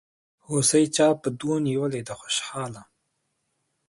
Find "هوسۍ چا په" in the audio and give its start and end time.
0.47-1.29